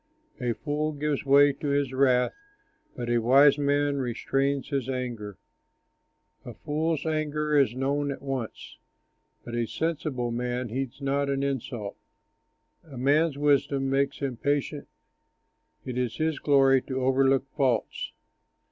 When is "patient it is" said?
14.37-16.15